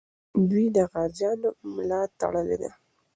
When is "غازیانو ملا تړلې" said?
0.91-2.57